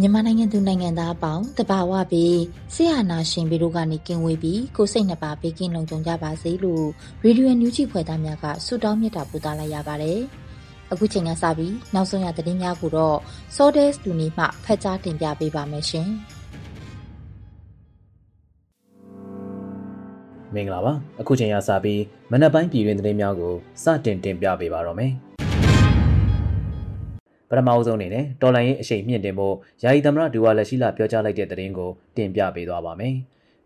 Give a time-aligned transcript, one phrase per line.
[0.00, 2.38] မြန်မာနိုင်ငံသူနိုင်ငံသားအပေါင်းတဘာဝပြီး
[2.74, 6.86] ဆရာနာရှင်ပြီးတို့ကနေကင်ဝေးပြီးကိုစိတ်နှပါဘေးကင်းလုံခြုံကြပါစေလို့
[7.22, 10.20] ရေဒီယိုညူးချီဖွဲ့သားများကဆုတောင်းမြတ်တာပို့သလိုက်ရပါတယ်။
[10.92, 13.18] အခုချိန်ကစပြီးနောက်ဆုံးရသတင်းများကိုတော့
[13.56, 16.10] Sodes လူနေမှဖတ်ကြားတင်ပြပေးပါမယ်ရှင်။
[20.54, 25.12] မင်္ဂလာပါအခုချိန်ရစပြီးမနက်ပိုင်းပြည်တွင်သတင်းများကိုစတင်တင်ပြပေးပါတော့မယ်
[27.48, 33.14] ပထမအဆုံးအနေနဲ့တော်လိုင်းရေးအရှိန်မြင့်တင်ဖို့ယာယီသမရဒူဝါလက်ရှိလာပြောကြားလိုက်တဲ့သတင်းကိုတင်ပြပေးသွားပါမယ်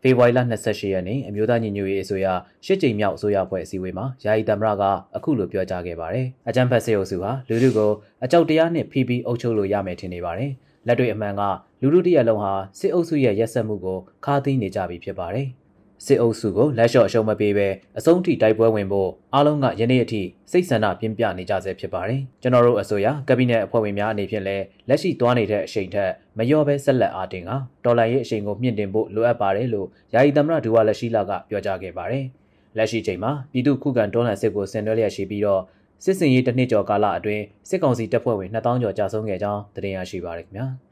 [0.03, 2.27] ဖေဖော်ဝါရီလ28ရက်နေ့အမျိုးသားညီညွတ်ရေးအစိုးရ
[2.67, 4.85] ရှစ်ကြိမ်မြောက်အစိုးရဖွဲ့အစည်းအဝေးမှာယာယီသမရက
[5.17, 7.91] အခုလိုပြောကြားခဲ့ပါတယ်။အကြံဖက်စေအုပ်စုဟာလူလူကို
[8.25, 10.53] အကြောက်တရားနဲ့ဖိပြီးအုပ်ချုပ်လို့ရမယ်ထင်နေပါတယ်။
[10.87, 11.43] လက်တွေ့အမှန်က
[11.83, 15.49] လူလူတရက်လုံးဟာစစ်အုပ်စုရဲ့ရက်စက်မှုကိုခါးသိမ်းနေကြပြီဖြစ်ပါတယ်။
[16.05, 27.51] စစ်အုပ်စုကိုလက်လျှော့အရှုံးမပေးဘဲအဆုံးထိတိုက်ပွဲဝင်ဖို့အားလုံးကယနေ့အထိစိတ်ဆန္ဒပြင်းပြနေကြဆဲဖြစ်ပါတယ်။ကျွန်တော်တို့အစိုးရကက်ဘိနက်အဖွဲ့ဝင်များအနေဖြင့်လည်းလက်ရှိသွားနေတဲ့အချိန်ထက်မလျော့ဘဲဆက်လက်အားတင်က
[27.85, 32.25] တော်လှန်ရေးအချိန်ကိုမြင့်တင်ဖို့လိုအပ်ပါတယ်လို့ယာယီသမရဒူဝါလက်ရှိလာကပြောကြားခဲ့ပါတယ်။
[32.77, 35.63] လက်ရှိချိန်မှာပြည်သူခုခံတော်လှန်စစ်ကိုဆင်နွှဲလျက်ရှိပြီးတော့
[36.05, 40.67] စစ်စင်ရေးတစ်နှစ်ကျော်ကာလအတွင်းစစ်ကောင်စီတပ်ဖွဲ့ဝင်2000ကျော်ကြာဆုံးခဲ့ကြောင်းသတင်းရရှိပါရခင်ဗျာ။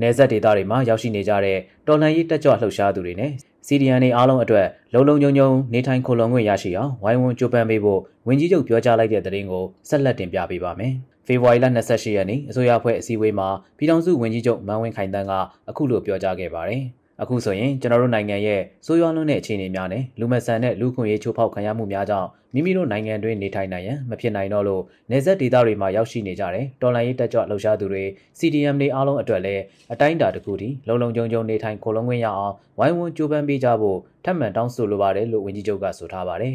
[0.00, 3.32] နယ်စပ်ဒေသတွေမှာရောက်ရှိနေကြတဲ့တော်လှန်ရေးတက်ကြွလှုပ်ရှားသူတွေနဲ့
[3.66, 10.92] စီဒီအန်တွေအားလုံးအတွက်လုံလုံခြုံခြုံနေထိုင်ခိုလုံခွင့်ရရှိအောင်ဝိုင်းဝန်းကြိုးပမ်းပေးဖို့ဝန်ကြီးချုပ်ပြောကြားလိုက်တဲ့သတင်းကိုဆက်လက်တင်ပြပေးပါမယ်။
[11.26, 13.48] ဖေဖော်ဝါရီလ28ရက်နေ့အစိုးရအဖွဲ့အစည်းအဝေးမှာ
[13.78, 15.32] ပြည်ထောင်စုဝန်ကြီးချုပ်မန်ဝင်းခိုင်တန်းက
[15.68, 16.82] အခုလိုပြောကြားခဲ့ပါတယ်။
[17.22, 28.04] အခုဆိုရင်ကျွန်တော်တို့နိုင်ငံရဲ့စိုးရွားလွန်းတဲ့အခြေအနေများနဲ့လူမဆန်တဲ့လူခွင့်ရေးချိုးဖောက်ခံရမှုများကြောင့်မိမိတို့နိုင်ငံတွင်းနေထိုင်နိုင်ရန်မဖြစ်နိုင်တော့လို့နေဆက်ဒေသတွေမှာရောက်ရှိနေကြတဲ့တော်လှန်ရေးတက်ကြွလှုပ်ရှားသူတွေ
[28.38, 29.62] CDM တွေအားလုံးအတွက်လည်း
[29.92, 36.54] အတိုင်းအတာတစ်ခုထိလုံလုံခြုံခြုံနေထိုင်ခိုလုံခွင့်ရအောင်ဝိုင်းဝန်းကြိုးပမ်းပေးကြဖို့ထပ်မံတောင်းဆိုလိုပါတယ်လို့ဝန်ကြီးချုပ်ကဆိုထားပါတယ်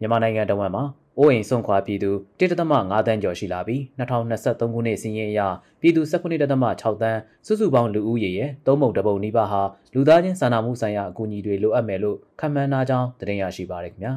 [0.00, 0.84] မြန်မာနိုင်ငံတဝန်းမှာ
[1.18, 5.40] အိုးအိမ်ဆုံးခွာပြည်သူ1.5တန်းကျော်ရှိလာပြီး2023ခုနှစ်စီးရင်အရ
[5.80, 9.62] ပြည်သူ19.6တန်းစုစုပေါင်းလူဦးရေရဲ့သုံးပုံတစ်ပုံနီးပါးဟာ
[9.94, 14.12] လူသားချင်းစာနာမှုဆိုင်ရာအကူအညီတွေလိုအပ်မယ်လို့ခန့်မှန်းထားကြောင်းသတင်းရရှိပါရခင်ဗျာ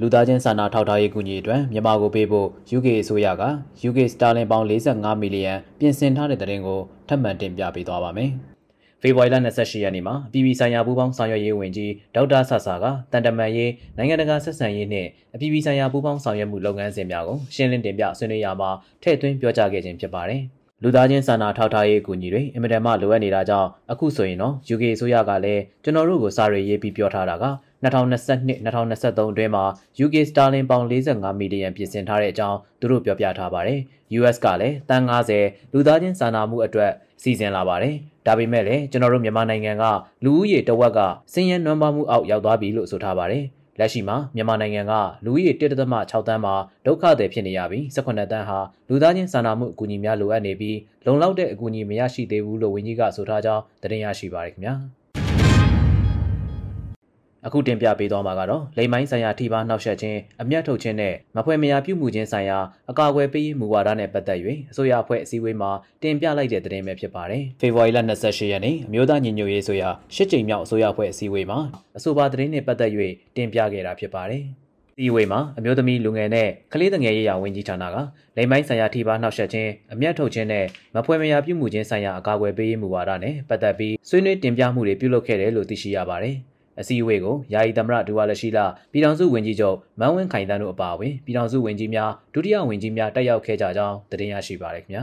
[0.00, 3.44] လူသားချင်းစာနာထောက်ထားရေးကူညီအတွက်မြန်မာကိုပေးဖို့ UK အစိုးရက
[3.88, 8.32] UK စတာလင်ပေါင်း45မီလီယံပြင်ဆင်ထားတဲ့သတင်းကိုထပ်မံတင်ပြပေးသွားပါမယ်။
[9.02, 18.70] ဖေဖော်ဝါရီလ28ရက်နေ့မှာပြည်ပဆိုင်ရာပူးပေါင်းဆောင်ရွက်ရေးဝန်ကြီးဒေါက်တာဆဆာကတန်တမန်ရေးနိုင်ငံတကာဆက်ဆံရေးနှင့်အပြည်ပြည်ဆိုင်ရာပူးပေါင်းဆောင်ရွက်မှုလုပ်ငန်းစဉ်များကိုရှင်းလင်းတင်ပြဆွေးနွေးရာမှာ
[19.02, 20.42] ထည့်သွင်းပြောကြားခဲ့ခြင်းဖြစ်ပါတယ်။
[20.82, 27.46] လူသားချင်းစာနာထောက်ထားရေးအကူအညီတွေအင်မတန်မှလိုအပ်နေတာကြောင့်အခုဆိုရင်တော့ UK အစိုးရကလည်းကျွန်တော်တို့ကိုစာရေးရေးပြီးပြောထားတာက
[27.84, 29.64] 2022-2023အတွင်းမှာ
[30.04, 33.80] UK Sterling ပေါင်45မီလီယံပြင်ဆင်ထားတဲ့အကြောင်းသူတို့ပြောပြထားပါတယ်။
[34.18, 35.02] US ကလည်းတန်
[35.38, 36.92] 90လူသားချင်းစာနာမှုအတွက်
[37.22, 37.96] စီစဉ်လာပါတယ်။
[38.26, 39.84] ဒါပေမဲ့လည်းကျွန်တော်တို့မြန်မာနိုင်ငံက
[40.24, 41.00] လူဦးရေတဝက်က
[41.32, 43.44] စင်ရနွမ်းပါမှုအောက်ရောက်သွားပြီလို့ဆိုထားပါတယ်။
[43.78, 44.92] လက်ရှိမှာမြန်မာနိုင်ငံက
[45.24, 45.90] လူဦးရေ1.6တန်း
[46.44, 46.54] မှာ
[46.86, 54.74] ဒုက္ခသည်ဖြစ်နေရပြီး18တန်းဟာလူသားချင်းစာနာမှုအကူအညီများလိုအပ်နေပြီးလုံလောက်တဲ့အကူအညီမရရှိသေးဘူးလို့ဝန်ကြီးကဆိုထားကြောင်းသတင်းရရှိပါရခင်ဗျာ။
[57.46, 62.58] အခုတင်ပြပေးသွားမှာကတော့လိမ်မိုင်းဆိုင်ရာထိပါနှောက်ယှက်ခြင်းအမျက်ထုတ်ခြင်းနဲ့မဖွဲမရာပြုမှုခြင်းဆိုင်ရာ
[62.90, 64.38] အကာအကွယ်ပေးရေးမူဝါဒနဲ့ပတ်သက်၍
[64.70, 65.70] အစိုးရအဖွဲ့အစည်းအဝေးမှာ
[66.02, 71.58] တင်ပြလိုက်တဲ့သတင်းပဲဖြစ်ပါတယ်။ဖေဖော်ဝါရီလ28ရက်နေ့အမျိုးသားညီညွတ်ရေးဆိုရာရှစ်ကြိမ်မြောက်အစိုးရအဖွဲ့အစည်းအဝေးမှာ
[71.96, 72.90] အဆိုပါသတင်းနဲ့ပတ်သက်၍
[73.36, 74.42] တင်ပြခဲ့တာဖြစ်ပါတယ်။
[74.98, 77.96] ဒီဝေးမှာအမျိုးသမီးလူငယ်နဲ့ကလေးငယ်ရေးရာဝန်ကြီးဌာနက
[78.36, 80.64] လိမ်မိုင်းဆိုင်ရာထိပါနှောက်ယှက်ခြင်းအမျက်ထုတ်ခြင်းနဲ့
[80.94, 86.36] မဖွဲမရာပြုမှုခြင်းဆိုင်ရာအကာအကွယ်ပေးရေးမူဝါဒနဲ့ပတ်သက်ပြီးဆွေးနွေးတင်ပြမှုတွေပြုလုပ်ခဲ့တယ်လို့သိရှိရပါတယ်။
[86.80, 95.02] အစည်းအဝေးကိုယာယီသမရဒူဝါလက်ရှိလာပြည်ထောင်စုဝန်ကြီးချုပ်မန်းဝင်းခိုင်တန်းတို့အပါအဝင်ပြည်ထောင်စုဝန်ကြီးများဒုတိယဝန်ကြီးများတက်ရောက်ခဲ့ကြကြောင်းသတင်းရရှိပါရခင်ဗျာ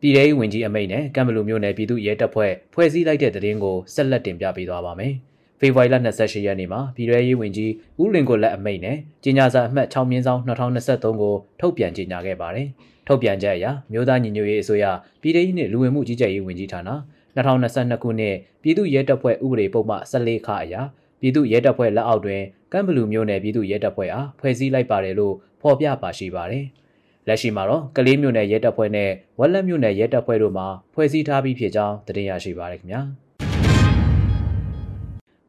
[0.00, 5.14] ပြည်ထောင်ဝင်ကြီးအမိန့်နဲ့ကံမလူမျိုးနယ်ပြည်သူ့ရဲတပ်ဖွဲ့ဖွဲ့စည်းလိုက်တဲ့သတင်းကိုဆက်လက်တင်ပြပေးသွားပါမယ်
[5.60, 12.68] ဖေဖော်ဝါရီလ28ရက်နေ့မှာပြည်ထောင်ရေးဝန်ကြီးဦးလင်ကိုလက်အမိန့်နဲ့ကြေညာစာအမှတ်6မြင်းဆောင်2023ကိုထုတ်ပြန်ကြေညာခဲ့ပါတယ်။
[13.06, 14.84] ထုတ်ပြန်ချက်အရမြို့သားညီညွတ်ရေးအစိုးရ
[15.22, 16.90] ပြည်ထောင်ရေးနှင့်လူဝင်မှုကြီးကြပ်ရေးဝန်ကြီးဌာန
[17.36, 20.74] 2022ခုနှစ်ပြည်သူ့ရဲတပ်ဖွဲ့ဥပဒေပုံမှ14ခအရ
[21.20, 22.42] ပြည်သူ့ရဲတပ်ဖွဲ့လက်အောက်တွင်
[22.72, 26.64] ကမ်ဘလူမျိုးနယ်ပြည်သူ့ရဲတပ်ဖွဲ့အားဖွဲ့စည်းလိုက်ပါတယ်လို့ဖော်ပြပါရှိပါတယ်။
[27.28, 33.00] လက်ရှိမှာတော့ကလေးမျိုးနယ်ရဲတပ်ဖွဲ့နဲ့ဝက်လက်မျိုးနယ်ရဲတပ်ဖွဲ့တို့မှာဖွဲ့စည်းထားပြီးဖြစ်ကြောင်းသိရရှိပါရခင်ဗျာ။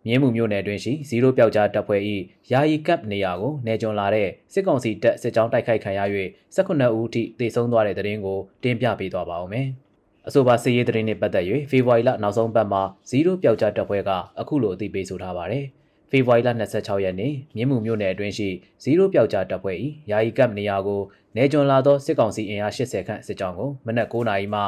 [0.06, 2.02] မြင်းမှုမျိုးနယ်တွင်ရှိဇီရိုပျောက်ကြားတပ်ဖွဲ့၏
[2.52, 6.02] ယာယီကပ်နေရာကိုနေကြုံလာတဲ့စစ်ကောင်စီတပ်စစ်ကြောင်းတိုက်ခိုက်ခံရ၍
[6.56, 9.70] 18ဦးထိသေဆုံးသွားတဲ့တဲ့ရင်ကိုတင်ပြပေးသွားပါဦးမယ်။
[10.28, 14.10] အဆိုပါစစ်ရေးသတင်းနဲ့ပတ်သက်၍ဖေဖော်ဝါရီလနောက်ဆုံးပတ်မှာဇီရိုပျောက်ကြားတပ်ဖွဲ့က
[14.40, 15.66] အခုလိုအသိပေးဆိုထားပါတယ်။
[16.12, 18.50] ဖေဖော်ဝါရီလ26ရက်နေ့မြင်းမှုမြို့နယ်အတွင်းရှိ
[18.84, 19.78] ဇီရိုပျောက်ကြားတပ်ဖွဲ့၏
[20.12, 21.02] ယာယီကပ်နေရာကို
[21.36, 24.64] နေကြွန်လာသောစစ်ကောင်စီအင်အား80ခန့်စစ်ကြောင်းကိုမနက်9:00နာရီမှည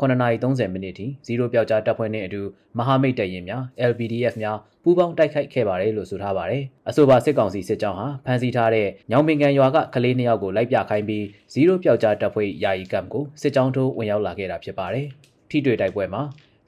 [0.00, 2.42] 9:30မိနစ်ထိဇီရိုပျောက်ကြားတပ်ဖွဲ့နှင့်အတူ
[2.78, 15.06] မဟာမိတ်တပ်ရင်းများ LPDF များပူးပေါင်းတိုက်ခိုက်ခဲ့ပါတယ်လို့ဆိုထားပါတယ်။အဆိုပါစစ်ကောင်စီစစ်ကြောင်းဟာဖမ်းဆီးထားတဲ့ညောင်ပင်ကန်ရွာကကလေးနှစ်ယောက်ကိုလိုက်ပြခိုင်းပြီးဇီရိုပျောက်ကြားတပ်ဖွဲ့ယာယီကမ်ကိုစစ်ကြောင်းထိုးဝင်ရောက်လာခဲ့တာဖြစ်ပါတယ်။
[15.50, 16.22] ထိတွေ့တိုက်ပွဲမှာ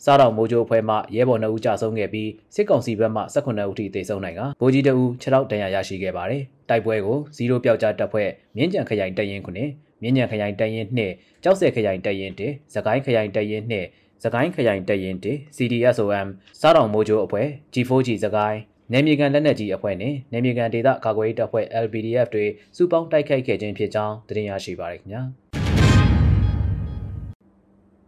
[0.04, 9.70] စားတော်မိုးကြိုးအဖွဲ့မှရဲဘော်2ဦးကြာဆုံးခဲ့ပြီးစစ်ကောင်စီဘက်မှ18ဦးထိသေဆုံးနိုင်ကဗိုလ်ကြီးတအူး6ထောက်တန်ရာရရှိခဲ့ပါတယ်။တိုက်ပွဲကိုဇီရိုပျောက်ကြားတပ်ဖွဲ့မြင်းကြံခရိုင်တပ်ရင်းခုနှစ်
[10.02, 16.28] မြင်းကြံခရိုင်တပ်ရင်း2ကြောက်ဆယ်ခရိုင်တပ်ရင်း1စကိုင်းခရိုင်တပ်ရင်း2စကိုင်းခရိုင်တပ်ရင်း1 CDSOM
[16.60, 18.60] စားတော်မိုးကြိုးအဖွဲ့ G4G စကိုင်း
[18.92, 22.44] နယ်မြေကန်လက်နက်ကြီးအဖွဲ့နဲ့နယ်မြေကန်ဒေသကာကွယ်ရေးတပ်ဖွဲ့ LPDF တွေ
[22.76, 25.22] စုပေါင်းတိုက်ခိုက်ခဲ့ခြင်းဖြစ်ကြောင်းသတင်းရရှိပါရခင်ဗျာ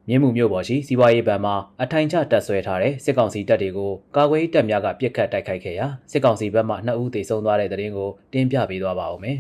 [0.09, 9.39] မြင်းမှုမြို့ပေါ်ရှိစီးပွားရေးဘဏ်မှာအထိုင်ချတပ်ဆွဲထားတဲ့စစ်ကောင်စီတပ်တွေကိုကာကွယ်ရေးတပ်များကပစ်ခတ်တိုက်ခိုက်ခဲ့ရာစစ်ကောင်စီဘက်မှ2ဦးသေဆုံးသွားတဲ့တဲ့ရင်ကိုတင်ပြပေးသွားပါဦးမယ်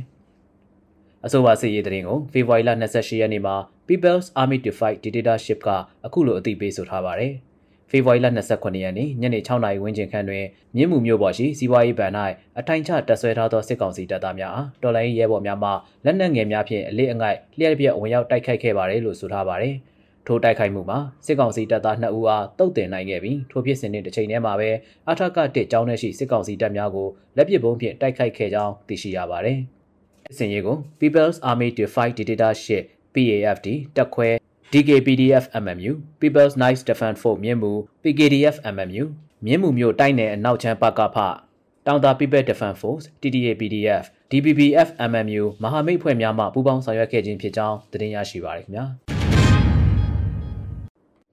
[1.24, 3.56] ။အဆိုပါစစ်ရေးတဲ့ရင်ကိုဖေဖော်ဝါရီလ28ရက်နေ့မှာ
[3.88, 5.68] People's Army to Fight Dictatorship က
[6.06, 7.32] အခုလိုအသိပေးဆိုထားပါတယ်။
[7.90, 8.26] ဖေဖော်ဝါရီလ
[8.56, 10.44] 29ရက်နေ့ညနေ6နာရီဝန်းကျင်ခန့်တွင်
[10.76, 12.12] မြင်းမှုမြို့ပေါ်ရှိစီးပွားရေးဗန်၌
[12.58, 15.70] အထိုင်ချတပ်ဆွဲထားသောစစ်ကောင်စီတပ်သားများအားတော်လိုင်းရဲဘော်များမှ
[16.04, 19.74] လက်နက်ငယ်များဖြင့်အလေးအငိုက်လျှက်ပြက်ဝင်ရောက်တိုက်ခိုက်ခဲ့ပါတယ်လို့ဆိုထားပါတယ်။
[20.28, 24.70] ထိုတိုက်ခိုက်မှုမှာစစ်ကောင်စီတပ်သား2ဦးအားတုတ်တင်နိုင်ခဲ့ပြီးထိုဖြစ်စဉ်နှင့်တစ်ချိန်တည်းမှာပဲ
[25.08, 29.58] အထက်ကတစ်ကျောင်းထဲရှိစစ်ကောင်စီတပ်များကိုလက်ပစ်ဗုံးဖြင့်တိုက်ခိုက်ခဲ့ကြောင်းသိရှိရပါတယ်။
[30.26, 32.84] စစ်စင်ရေးကို People's Army to Fight Dictatorship
[33.14, 34.28] PAFD တက်ခွဲ
[34.72, 37.72] DKPDF MMU People's Nice Defense Force မြင်းမူ
[38.02, 39.04] PKDF MMU
[39.44, 41.16] မြင်းမူမြို့တိုက်နယ်အနောက်ချမ်းပကဖ
[41.86, 49.07] တောင်တာ People Defense Force TDA PDF DPPF MMU မဟာမိတ်ဖွဲ့များမှပူးပေါင်းဆောင်ရွက်ခဲ့ခြင်းဖြစ်ကြောင်းသတင်းရရှိပါရခင်ဗျာ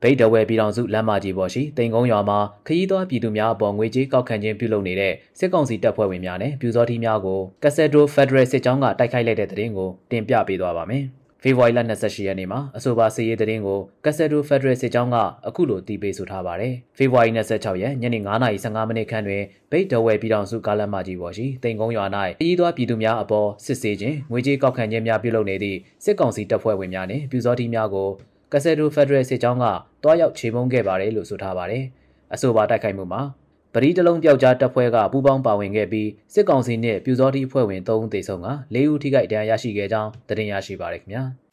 [0.05, 11.03] ဗိတ်တဝဲပြည်တော်စုလမ်းမကြီးပေါ်ရှိတိန်ကုန်းရွာမှာခရီးသွားပြည်သူများအပေါ်ငွေကြေးကောက်ခံခြင်းပြုလုပ်နေတဲ့စစ်ကောင်စီတပ်ဖွဲ့ဝင်များနဲ့ပြူစောထီးများကိုကက်ဆက်ဒိုဖက်ဒရယ်စစ်ကြောင်းကတိုက်ခိုက်လိုက်တဲ့တဲ့တင်ကိုတင်ပြပေးသွားပါမယ်။
[11.43, 15.17] ဖေဖော်ဝါရီလ28ရက်နေ့မှာအဆိုပါစီရေးသတင်းကိုကက်ဆက်ဒိုဖက်ဒရယ်စစ်ကြောင်းက
[15.47, 22.05] အခုလိုတီးပေးဆိုထားပါတယ်။ဖေဖော်ဝါရီ26ရက်ညနေ9:15မိနစ်ခန့်တွင်ဗိတ်ဒဝဲပြည်တော်စုကားလမ်းမကြီးပေါ်ရှိတိန်ကုန်းရွာ၌
[22.41, 28.09] ပြည်သွားပြည်သူများအပေါ်စစ်ဆေးခြင်းငွေကြေးကောက်ခံခြင်းများပြုလုပ်နေသည့်စစ်ကောင်စီတပ်ဖွဲ့ဝင်များနှင့်ပြူစောတိများကို
[28.51, 29.65] ကက်ဆက်ဒိုဖက်ဒရယ်စစ်ကြောင်းက
[30.03, 31.83] တွားရောက်ခြေမုံခဲ့ပါတယ်လို့ဆိုထားပါတယ်။
[32.33, 33.21] အဆိုပါတိုက်ခိုက်မှုမှာ
[33.73, 41.23] ပရိတလုံးပျောက်ကြားတပ်ဖွဲ့ကပူးပေါင်းပါဝင်ခဲ့ပြီးစစ်ကောင်စီနှင့်ပြူစောတိအဖွဲ့ဝင်3ဦးသေဆုံးက4ဦးထိခိုက်ဒဏ်ရာရရှိခဲ့ကြောင်းသတင်းရရှိပါရခင်ဗျာ။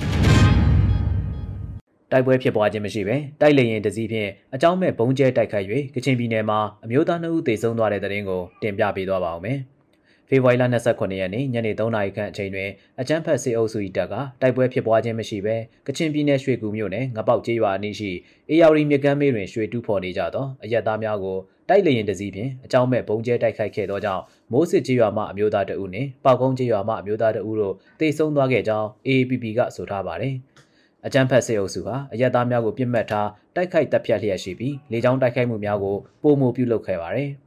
[2.11, 9.59] တိုက်ပွဲဖြစ်ပွားခြင်းမရှိဘဲတိုက်လေရင်တစည်းဖြင့်အကြောင်းမဲ့ဘုံကျဲတိုက်ခိုက်၍ကချင်ပြည်နယ်မှာအမျိုးသား2ဦးသေဆုံးသွားတဲ့တဲ့ရင်ကိုတင်ပြပေးသွားပါဦးမယ်။
[10.29, 12.71] ဖေဖော်ဝါရီလ29ရက်နေ့ညနေ3နာရီခန့်အချိန်တွင်
[13.01, 15.57] အကြမ်းဖက်စစ်အုပ်စု၏တပ်ကတိုက်ပွဲဖြစ်ပွားခြင်းမရှိဘဲ
[15.87, 18.11] ကချင်ပြည်နယ်ရွှေကူမြို့နယ်ငပောက်ကျေးရွာအနီးရှိ
[18.51, 30.35] အေယာဝတီမြကမ်းမေးတွင်ရွှေတူးဖော်နေကြသောအရက်သားများကိုတိုက်လေရင်တစည်းဖြင့်အကြောင်းမဲ့ဘုံကျဲတိုက်ခိုက်ခဲ့သောကြောင့်မိုးစစ်ကျေးရွာမှအမျိုးသားတအုပ်နှင့်ပေါကုန်းကျေးရွာမှအမျိုးသားတအုပ်တို့တေဆုံးသွားခဲ့ကြောင်း AAPP ကဆိုထားပါတယ်။
[31.07, 37.31] အကြမ်းဖက်စစ်အုပ်စုဟာအရက်သားများကိုပြစ်မှတ်ထားတိုက်ခိုက်တပ်ဖြတ်လျက်ရှိပြီးလေကြောင်းတိုက်ခိုက်မှုများကိုပုံမပြုလုပ်ခဲ့ပါတယ်။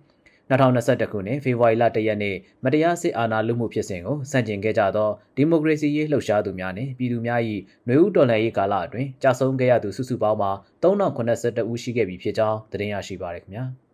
[0.49, 7.41] 2021ခုနှစ်ဖေဖော်ဝါရီလ1ရက်နေ့မတရားစစ်အာဏာလုမှုဖြစ်စဉ်ကိုစန့်ကျင်ခဲ့ကြသောဒီမိုကရေစီရေးလှုပ်ရှားသူများနှင့်ပြည်သူများ၏
[7.87, 10.51] နှွေဦးတော်လှန်ရေးကာလအတွင်းကြာဆုံးခဲ့ရသူစုစုပေါင်းမှာ
[10.83, 13.63] 3082ဦးရှိခဲ့ပြီဖြစ်ကြောင်းသတင်းရရှိပါရခင်ဗျာ။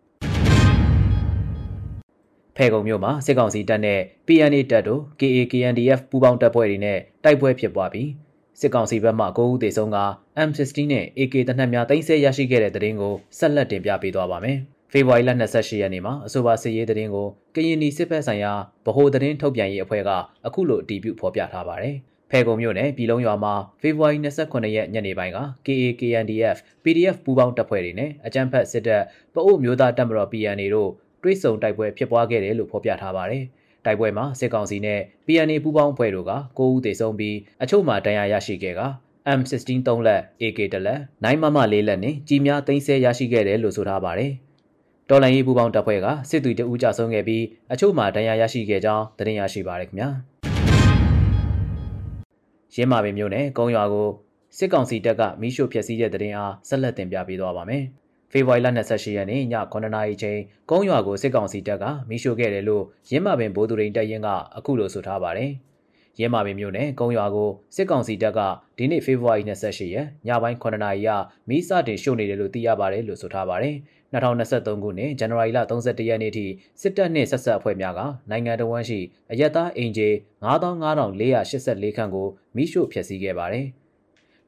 [2.56, 8.08] ဖဲကုံမြို့မှာစစ်ကောင်စီတပ်နဲ့ PNA တပ်တို့ KA-KNDF ပူးပေါင်းတပ်ဖွဲ့တွေနဲ့တိုက်ပွဲဖြစ်ပွားပြီး
[8.60, 9.98] စစ်ကောင်စီဘက်မှ9ဦးသေဆုံးက
[10.48, 14.58] M16 နဲ့ AK တနက်များတင်ဆက်ရရှိခဲ့တဲ့တဲ့ရင်ကိုဆက်လက်တင်ပြပေးသွားပါမယ်။
[14.92, 18.52] ဖေဖော်ဝါရီလ28ရက်နေ့မှာအဆိုပါစစ်ရေးတဲ့ရင်ကိုကရင်နီစစ်ဘက်ဆိုင်ရာ
[18.86, 20.10] ဗဟိုသတင်းထုတ်ပြန်ရေးအဖွဲ့က
[20.46, 21.96] အခုလိုအတည်ပြုဖော်ပြထားပါတယ်။
[22.30, 29.02] ဖဲကုံမြို့နယ်ပြည်လုံးရွာမှာဖေဖော်ဝါရီ28ရက်ညနေပိုင်းက KA KNDF PDF ပူးပေါင်းတပ်ဖွဲ့တွေနဲ့အကြမ်းဖက်စစ်တပ်
[29.34, 30.90] ပအို့မျိုးသားတပ်မတော် PNA တို့
[31.22, 33.44] တွိတ်ဆုံတိုက်ပွဲဖြစ်ပွားခဲ့တယ်လို့ဖော်ပြထားပါတယ်။
[33.84, 38.82] တိုက်ပွဲမှာစစ်ကောင်စီနဲ့ PNA ပူးပေါင်းအဖွဲ့တို့က9ဦးသေဆုံးပြီးအချို့မှာဒဏ်ရာရရှိခဲ့က
[39.38, 44.32] M16 3လက် AK တလက်9မမ4လက်နဲ့ကြီးများသိမ်းဆဲရရှိခဲ့တယ်လို့ဆိုထားပါတယ်။
[45.12, 50.08] တတော်လန်ရေးပူပေါင်းတပ်ဖွဲ့ကစစ်သည်တဦးကြဆုံးခဲ့ပြီးအချို့မှာဒဏ်ရာရရှိခဲ့ကြောင်းသတင်းရရှိပါရခင်ဗျာ
[52.74, 54.08] ရင်းမာပင်မြို့နယ်ကုန်းရွာကို
[54.58, 57.84] စစ်ကောင်စီတပ်ကမိရှို့ဖျက်ဆီးတဲ့သတင်းအားဆက်လက်တင်ပြပေးသွားပါမယ်
[58.32, 59.42] ဖေဖော်ဝါရီလ28ရက်နေ့ည
[59.72, 60.38] 9:00နာရီချိန်
[60.70, 65.52] ကုန်းရွာကိုစစ်ကောင်စီတပ်ကမိရှို့ခဲ့တယ်လို့ရင်းမာပင်ဗိုလ်သူရိန်တပ်ရင်းကအခုလိုဆိုထားပါတယ်။
[66.20, 68.40] ရဲမာပင်မြို့နယ်ကုန်းရွာကိုစစ်ကောင်စီတပ်က
[68.76, 71.10] ဒီနေ့ဖေဖော်ဝါရီ28ရက်ညပိုင်း9နာရီက
[71.48, 73.76] မီးစတင်ရှို့နေတယ်လို့သိရပါတယ်လို့ဆိုထားပါတယ်။
[74.12, 76.46] 2023ခုနှစ်ဇန်နဝါရီလ31ရက်နေ့ထိ
[76.80, 78.00] စစ်တပ်နှင့်ဆက်ဆက်အဖွဲ့များက
[78.30, 79.00] နိုင်ငံတော်ဝန်ရှိ
[79.32, 80.08] အရက်သားအင်ဂျီ
[80.42, 82.26] 95,484ခန့်ကို
[82.56, 83.66] မိရှို့ဖျက်ဆီးခဲ့ပါတယ်။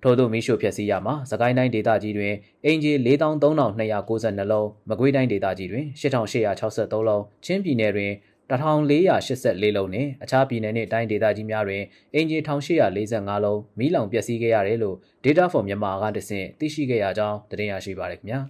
[0.03, 8.13] ထို့သောမိရှို့ဖျက်ဆီးရမှာစကိုင်းတိုင်းဒေသကြီးတွင်အင်ဂျီ43,292လုံးမကွေးတိုင်းဒေသကြီးတွင်8,863လုံးချင်းပြည်နယ်တွင်
[8.51, 11.83] 1484လုံးနဲ့အခြားပြည်နယ်နဲ့တိုင်းဒေသကြီးများတွင်
[12.15, 18.41] အင်ဂျီ1845လုံးမီးလောင်ပျက်စီးခဲ့ရတယ်လို့ Data for Myanmar ကတဆင့်သိရှိခဲ့ရကြောင်းသတင်းရရှိပါရခင်ဗျာ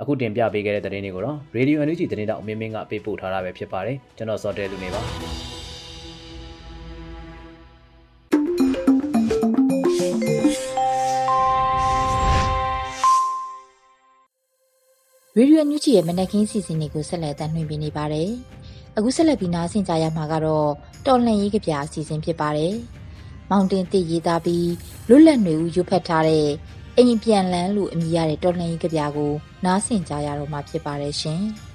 [0.00, 5.02] အခုတင်ပြပေးခဲ့တဲ့သတင်းတွေကိုတော့ Radio NUG သတင်းတောက်အမင်းမင်းကပေးပို့ထားတာပဲဖြစ်ပါတယ်ကျွန်တော်စောတဲလူနေပါ
[15.36, 18.30] ရေဒီယိုညူချီရဲ့မနက်ခင်းစီစဉ်တွေကိုဆက်လက်တင်ပြနေပါတယ်။
[18.96, 20.68] အခုဆက်လက်ပြီးနားဆင်ကြရမှာကတော့
[21.06, 22.74] တော်လှန်ရေးကြပြအစီအစဉ်ဖြစ်ပါတယ်။
[23.50, 24.68] မောင်တင်တစ်ရေးသားပြီး
[25.08, 26.46] လွတ်လပ်နေဦးရွတ်ဖတ်ထားတဲ့
[26.96, 29.32] အိမ်ပြန်လန်းလို့အမည်ရတဲ့တော်လှန်ရေးကြပြကို
[29.64, 31.42] နားဆင်ကြရတော့မှာဖြစ်ပါတယ်ရှင်။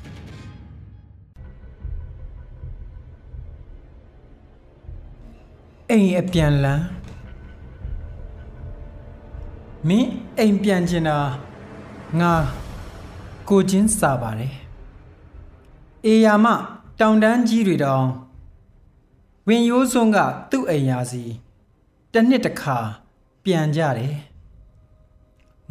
[5.90, 6.84] အိမ်အပြန်လန်း
[9.88, 11.18] မင်းအိမ်ပြန်ကျင်တာ
[12.20, 12.34] ငါ
[13.50, 14.54] ကိုချင်းစာပါတယ်
[16.06, 16.48] အေယာမ
[17.00, 18.08] တောင်တန်းကြီးတွေတောင်
[19.48, 20.18] ဝင်ရိုးစွန်းက
[20.52, 21.24] သူ့အိမ်ရာစီ
[22.14, 22.78] တစ်နှစ်တစ်ခါ
[23.44, 24.16] ပြန်ကြတယ်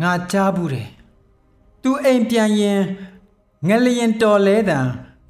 [0.00, 0.88] ငါကြားဘူးတယ်
[1.83, 2.81] သူအိမ်ပြန်ရင်
[3.69, 4.79] ငလျင်တော်လဲတံ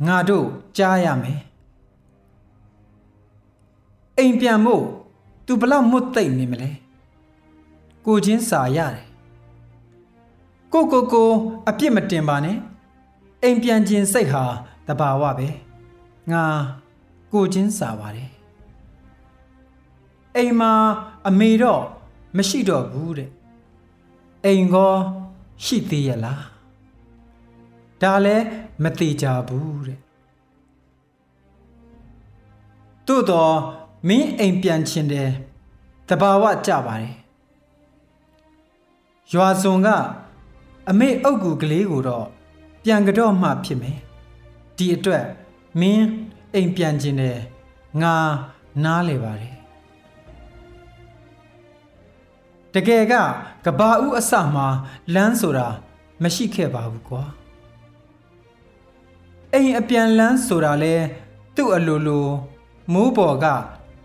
[0.06, 0.46] ငါတို့
[0.76, 1.40] ကြားရမယ်
[4.18, 4.84] အိမ်ပြန်ဖို့
[5.46, 6.70] သူဘလောက်မွတ်သိမ့်နေမလဲ
[8.06, 9.04] ကိုချင်းစာရတယ်
[10.72, 11.28] ကိုကိုကို
[11.68, 12.56] အပြစ်မတင်ပါနဲ့
[13.42, 14.44] အိမ်ပြန်ခြင်းစိတ်ဟာ
[14.86, 15.48] တဘာဝပဲ
[16.30, 16.44] ငါ
[17.32, 18.30] ကိုချင်းစာပါတယ်
[20.36, 20.72] အိမ်မှာ
[21.28, 21.82] အမေတော့
[22.36, 23.30] မရှိတော့ဘူးတဲ့
[24.44, 24.94] အိမ်ကော
[25.64, 26.44] ရှိသေးရလား
[28.02, 28.44] ဒါလည်း
[28.82, 29.98] မသေးကြဘူးတဲ့
[33.06, 33.54] သို့တော့
[34.08, 35.30] မင်းအိမ်ပြန်ချင်တယ်
[36.08, 37.16] တဘာဝကြပါတယ်
[39.32, 39.88] ရွာစုံက
[40.90, 42.26] အမေအုပ်ကူကလေးကိုတော့
[42.84, 43.98] ပြန်ကြတော့မှဖြစ်မယ်
[44.76, 45.24] ဒီအတွက်
[45.80, 46.06] မင်း
[46.54, 47.38] အိမ်ပြန်ခြင်းတယ်
[48.02, 48.14] ငါ
[48.84, 49.54] နားလေပါတယ်
[52.74, 53.14] တကယ်က
[53.64, 54.66] ကဘာဦးအစမှာ
[55.14, 55.68] လမ်းဆိုတာ
[56.22, 57.22] မရှိခဲ့ပါဘူးကွာ
[59.54, 60.94] အိမ်အပြန်လမ်းဆိုတာလဲ
[61.56, 62.26] သူ့အလိုလို
[62.92, 63.46] မိုးပေါ်က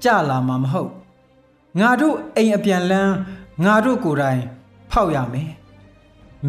[0.03, 0.91] ကြလာမှာမဟုတ်
[1.79, 3.13] ငါတို့အိမ်အပြန်လမ်း
[3.65, 4.41] ငါတို့ကိုယ်တိုင်
[4.91, 5.51] ဖောက်ရမယ်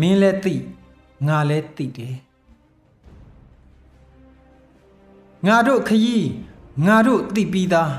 [0.00, 0.54] မင်းလည်းသိ
[1.28, 2.14] ငါလည်းသိတယ်
[5.46, 6.18] ငါတို့ခยี
[6.86, 7.92] ငါတို့သိပြီးသား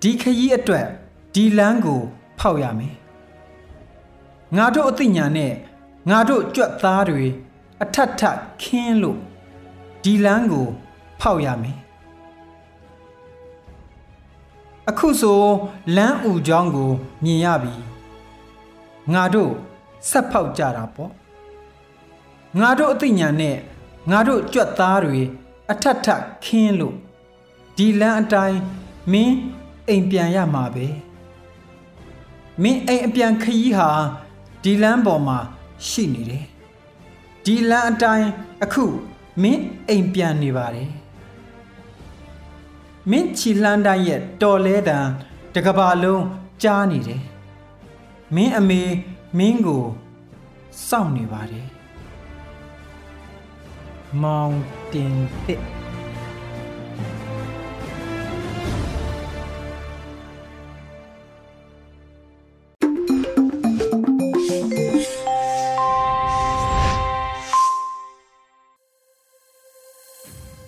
[0.00, 0.86] ဒီခยีအတွက်
[1.34, 2.00] ဒီလမ်းကို
[2.38, 2.94] ဖောက်ရမယ်
[4.56, 5.52] ငါတို့အသိဉာဏ်နဲ့
[6.10, 7.24] ငါတို့ကြွက်သားတွေ
[7.82, 8.22] အထက်ထ
[8.62, 9.18] ခင်းလို့
[10.02, 10.66] ဒီလမ်းကို
[11.20, 11.78] ဖောက်ရမယ်
[14.88, 15.40] အခုဆို
[15.96, 16.90] လမ်းဥချောင်းကို
[17.24, 17.74] မြင်ရပြီ
[19.12, 19.52] ငါတို့
[20.10, 21.12] ဆက်ဖောက်ကြတာပေါ့
[22.60, 23.56] ငါတို့အသိဉာဏ်နဲ့
[24.10, 25.20] ငါတို့ကြွက်သားတွေ
[25.72, 26.08] အထက်ထ
[26.44, 26.96] ခင်းလို့
[27.76, 28.58] ဒီလမ်းအတိုင်း
[29.12, 29.36] မင်း
[29.88, 30.86] အိမ်ပြန်ရမှာပဲ
[32.62, 33.90] မင်းအိမ်အပြန်ခရီးဟာ
[34.64, 35.38] ဒီလမ်းပေါ်မှာ
[35.88, 36.44] ရှိနေတယ်
[37.44, 38.28] ဒီလမ်းအတိုင်း
[38.64, 38.84] အခု
[39.42, 40.90] မင်းအိမ်ပြန်နေပါတယ်
[43.10, 44.98] မင်းချီလန်းတိုင်းရဲ့တော်လဲတံ
[45.54, 46.24] တကဘာလုံး
[46.62, 47.22] ကြားနေတယ်
[48.34, 48.82] မင်းအမေ
[49.38, 49.84] မင်းကို
[50.88, 51.66] စောင့်နေပါတယ်
[54.22, 54.54] မောင်
[54.92, 55.62] တင်သစ်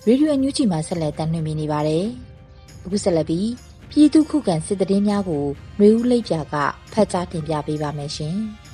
[0.07, 2.05] ရေဒီယိုညူချီမှာဆက်လက်တင်ပြနေပါတယ်။
[2.85, 3.49] အခုဆက်လက်ပြီး
[3.89, 5.43] ပြည်သူခုခံစစ်တရင်များကို
[5.79, 6.55] နှွေဦးလိပ်ပြက
[6.93, 8.37] ဖတ်ကြားတင်ပြပေးပါမယ်ရှင်။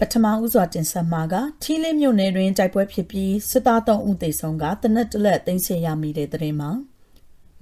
[0.00, 6.70] ပထမဦးစွာတင်ဆက်မှာကထီးလင်းမြို့နယ်တွင်တိုက်ပွဲဖြစ်ပြီးစစ်သား3ဦးသေဆုံးကတနက်တလက်သိမ်းဆည်းရမိတဲ့တဲ့မှာ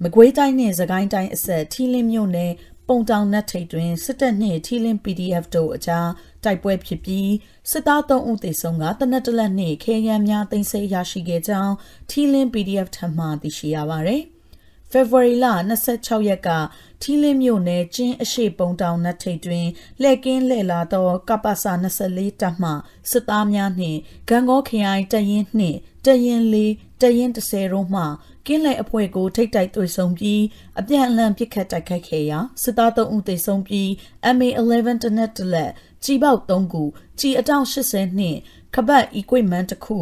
[0.03, 2.51] မကွေးတိုင်းနဲ့စကိုင်းတိုင်းအဆက်ထီးလင်းမြို့နယ်
[2.87, 6.09] ပုံတောင်နက်ထိတ်တွင်စစ်တပ်နှင့်ထီလင်း PDF တို့အကြား
[6.43, 7.31] တိုက်ပွဲဖြစ်ပြီး
[7.71, 11.73] စစ်သား3ဦးသေဆုံးကတနက်တလက်နှင့်ခဲယမ်းများသိမ်းဆည်းရရှိခဲ့ကြောင်း
[12.09, 14.23] ထီလင်း PDF ထံမှသိရှိရပါသည်။
[14.91, 15.45] February လ
[15.87, 16.49] 26ရက်က
[17.07, 19.67] ထီလင်းမြို့နယ်ကျင်းအရှိပုံတောင်နတ်ထိတ်တွင်
[20.01, 22.71] လှည့်ကင်းလှည့်လာသောကပ္ပစာ24တပ်မှ
[23.11, 28.03] စစ်သားများနှင့်ဂံကောခရိုင်တရင်နှင့်တရင်လေးတရင်30တို့မှ
[28.45, 30.41] ကင်းလဲအဖွဲ့ကိုထိတ်တိုက်တွေ့ဆုံပြီး
[30.79, 33.87] အပြန်အလှန်ပစ်ခတ်တိုက်ခိုက်ခဲ့ရာစစ်သား3ဦးသေဆုံးပြီး
[34.35, 35.71] MA11 တနက်တလက်
[36.03, 36.83] ကြီးပေါက်3ခု
[37.19, 38.39] ကြီးအတောင်80နှင့်
[38.75, 39.97] ခပတ် equipment တစ်ခု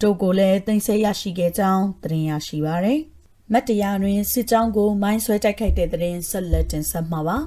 [0.00, 3.00] တို့ကိုလည်းတင်ဆက်ရရှိခဲ့ကြောင်းသတင်းရရှိပါရယ်
[3.52, 7.38] မတ်တရားတွင်စစ်ကြောင်းကိုမိုင်းဆွဲတိုက်ခိုက်တဲ့တဲ့ဆက်လက်တင်ဆက်မှာပါ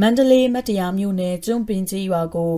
[0.00, 2.52] မန္တလေးမတ်တရားမြို့နယ်ကျွန်းပင်ကြီးရွာကို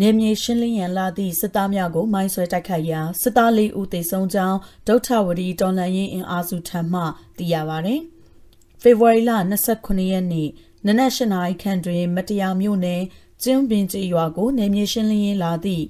[0.00, 7.02] နေမြေရှင်းလင်းရန်လာသည့်စစ်သားများကိုမိုင်းဆွဲတိုက်ခိုက်ရာစစ်သားလေးဦးသေဆုံးကြောင်းဒုထဝရီတော်လှန်ရေးအင်အားစုထံမှ
[7.36, 8.00] သိရပါသည်။
[8.82, 9.32] ဖေဖော်ဝါရီလ
[9.70, 10.48] 29ရက်နေ့
[10.86, 13.02] နနက်၈နာရီခန့်တွင် မတရားမြို့နယ်
[13.42, 15.84] ကျင်းပင်ကျေးရွာကိုနေမြေရှင်းလင်းရေးလာသည့်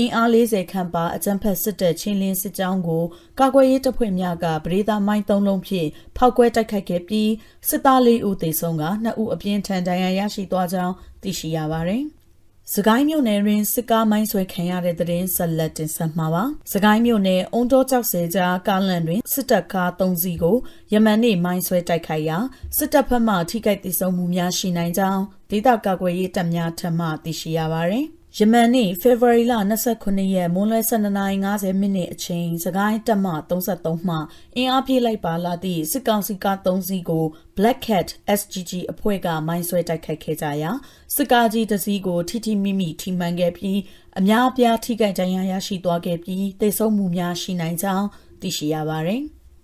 [0.00, 3.04] အင်အား40ခန့်ပါအကြမ်းဖက်စစ်တပ်ချင်းလင်းစစ်ကြောင်းကို
[3.40, 7.30] ကာကွယ်ရေးတပ်ဖွဲ့များကပရိသာမိုင်း၃လုံးဖြင့်ဖောက်ကွဲတိုက်ခိုက်ခဲ့ပြီး
[7.68, 12.04] စစ်သား၄ဦးသေဆုံးက2ဦးအပြင်းထန်ဒဏ်ရာရရှိသွားကြောင်းသိရှိရပါသည်။
[12.74, 20.56] စကိုင်းမြို့နယ်တွင်စစ်ကားမိုင်းဆွဲခံရတဲ့တဲ့င်းဆက်လက်တင်ဆက်မှာပါ။စကိုင်းမြို့နယ်အုံတော်ကျောက်ဆယ်ကြားကားလန်တွင်စစ်တပ်ကား၃စီးကို
[20.92, 22.38] ယမန်နေ့မိုင်းဆွဲတိုက်ခိုက်ရာ
[22.76, 28.06] စစ်တပ်ဘက်မှထိခိုက်ဒေဆုံးမှုများရှိနိုင်ကြောင်းဒေသကာကွယ်ရေးတပ်များထံမှသိရှိရပါသည်။
[28.40, 29.54] ယမန်နေ့ဖေဖော်ဝါရီလ
[29.94, 34.16] 29ရက်မွန်းလွဲ12:50မိနစ်အချိန်စကိုင်းတပ်မ33မှ
[34.56, 37.24] အင်အားပြည့်လိုက်ပါလာသည့်စစ်ကောင်စီကား3စီးကို
[37.56, 40.70] Black Cat SGG အဖွဲ့ကမိုင်းဆွဲတိုက်ခိုက်ခဲ့ကြရာ
[41.14, 43.78] စစ်ကားကြီးတစ်စီးကိုထိထိမိမိထိမှန်ခဲ့ပြီး
[44.18, 48.06] အများအပြားထိခိုက်ဒဏ်ရာရရှိသွားခဲ့ပြီးသေဆုံးမှုများရှိနိုင်ကြောင်း
[48.40, 49.22] သိရှိရပါသည်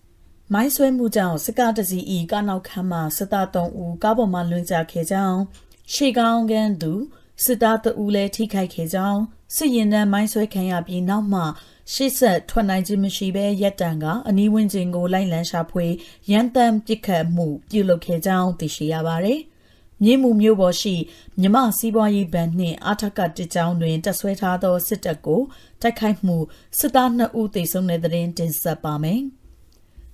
[0.52, 5.40] ။မိုင်းဆွဲမှုကြောင့်စစ်ကားတစ်စီးဤကားနောက်ခန်းမှစစ်သား3ဦးကားပေါ်မှလွန်ကျခဲ့ကြောင်း
[5.92, 6.92] ရှေကောင်းကန်သူ
[7.44, 9.20] စစ်သားတဦးလည်းထိခိုက်ခဲ့ကြောင်း
[9.56, 11.42] စစ်ရင်တန်းမိုင်းဆွဲခံရပြီးနောက်မှ
[11.92, 15.86] ရှေ့ဆက်ထွက်နိုင်ခြင်းမရှိဘဲရက်တံကအနီးဝန်းကျင်ကိုလိုက်လံရှာဖွေ
[16.30, 19.40] ရန်တမ်းပစ်ခတ်မှုပြုလုပ်ခဲ့ကြောင်းသိရှိရပါတယ်။
[20.02, 20.94] မြင်းမှုမျိုးပေါ်ရှိ
[21.40, 25.40] မြမစီးပွားရေးဘဏ်နှင့်အာထကတစ်ကြောင်းတွင်တက်ဆွဲထားသောစစ်တပ်ကို
[25.82, 26.36] တိုက်ခိုက်မှု
[26.78, 29.22] စစ်သား2ဦးသေဆုံးတဲ့တဲ့တင်တင်ဆက်ပါမယ်။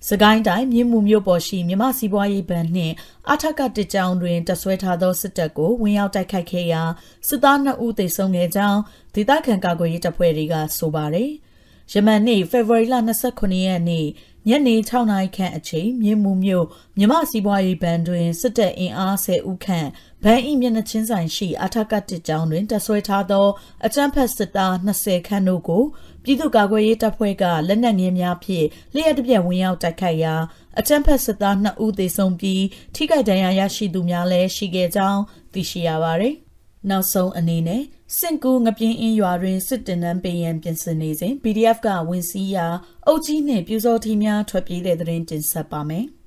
[0.07, 2.93] စကိုင်းတိုင်းမြင်းမှုမြို့ပေါ်ရှိမြမစီးပွားရေးဘဏ်နှင့်
[3.31, 6.81] အထက်ကတစ်ကြောင်တွင်တဆွဲထားသောစစ်တပ်ကိုဝင်ရောက်တိုက်ခိုက်ခဲ့ရာ
[7.27, 8.79] စစ်သား2ဦးသေဆုံးခဲ့ကြောင်း
[9.15, 11.31] ဒေသခံကာကွယ်ရေးတပ်ဖွဲ့တွေကဆိုပါတယ်။
[11.93, 12.95] ယမန်နေ့ဖေဖော်ဝါရီလ
[13.29, 14.05] 29ရက်နေ့
[14.47, 16.65] ညနေ6နာရီခန့်အချိန်မြင်းမှုမြို့
[16.97, 19.87] မြမစီးပွားရေးဘဏ်တွင်စစ်တပ်အင်အား10ဦးခန့်
[20.23, 23.47] ဘဏ်၏မျက်နှာချင်းဆိုင်ရှိအထက်ကတစ်ကြောင်တွင်တဆွဲထားသော
[23.85, 25.83] အကြမ်းဖက်စစ်သား20ခန့်တို့ကို
[26.23, 30.35] ပြည်သူ့ကာကွယ်ရေးတပ်ဖွဲ့ကလက်နက်ငယ်များဖြင့်လျှက်တပြက်ဝင်ရောက်တိုက်ခိုက်ရာ
[30.79, 32.63] အကြမ်းဖက်စစ်သား2ဦးသေဆုံးပြီး
[32.95, 35.21] ထိခိုက်ဒဏ်ရာရရှိသူများလည်းရှိခဲ့ကြောင်း
[35.53, 36.35] သိရှိရပါသည်။
[36.89, 37.83] နောက်ဆုံးအနေနဲ့
[38.17, 42.67] စင်ကူငပြင်းအင်းရွာတွင်စစ်တင်နန်းပေးရန်ပြင်ဆင်နေစဉ် PDF ကဝင်စီးရာ
[43.07, 46.05] အုပ်ကြီးနှင့်ပြူစောထီများထွက်ပြေးတဲ့တဲ့ရင်တင်ဆက်ပါမယ်။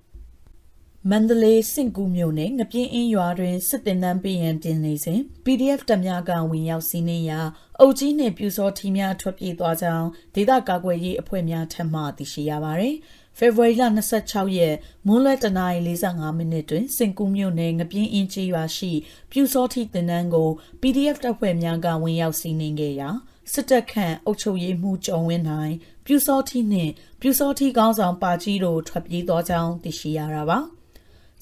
[1.10, 7.40] မန္တလေးစင့်ကူးမြို့နယ်ငပြင်းအင်းရွာတွင်စစ်တင်တန်းပေးရန်တင်နေစဉ် PDF တပ်များကဝင်ရောက်စီးနှင်းရာ
[7.80, 12.94] အုပ်ကြီးနှင့်ပြူစောထီများထွက်ပြေးသွားကြောင်းဒေသကာကွယ်ရေးအဖွဲ့များထံမှသိရှိရပါသည်။
[13.38, 13.84] ဖေဖော်ဝါရီလ
[14.18, 18.92] 26ရက်မွန်းလွဲတနာရီ45မိနစ်တွင်စင်ကူးမြို့နယ်ငပြင်းအင်းကြီးရွာရှိ
[19.30, 23.08] ပြူစောထီတင်တန်းကို PDF တပ်ဖွဲ့များကဝင်ရောက်စီးနှင်းခဲ့ရာ
[23.52, 25.74] စစ်တပ်ခန့်အုပ်ချုပ်ရေးမှူးကျော်ဝင်းနိုင်
[26.06, 30.60] ပြူစောထီနှင့်ပြူစောထီကောင်းဆောင်ပါကြီးတို့ထွက်ပြေးသွားကြောင်းသိရှိရတာပါ။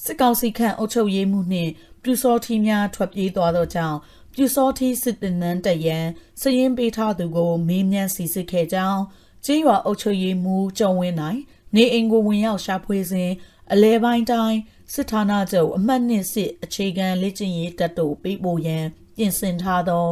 [0.04, 1.70] စစ်ကောင်စီခန့်အုပ်ချုပ်ရေးမှုနှင့်
[2.02, 3.98] ပြူစောထီများထွက်ပြေးသွားသောကြောင့်
[4.34, 6.06] ပြူစောထီစစ်တင်နန်းတရန်
[6.40, 9.02] စရင်ပေးထားသူကို မေးမြန်းစီစစ်ခဲ့ကြောင်း
[9.44, 11.40] ကျေးရွာအုပ်ချုပ်ရေးမှူးကျော်ဝင်းနိုင်
[11.74, 13.30] နေအိမ်ကိုဝင်ရောက်ရှာဖွေစဉ်
[13.72, 14.58] အလဲပိုင်းတိုင်း
[14.94, 18.84] စစ်ဌာနချုပ်အမှတ်နှစ်စစ်အခြေခံလက်ကျင့်ရေးတပ်တို့ပေးပို့ရန်
[19.16, 20.06] ပြင်ဆင်ထားသော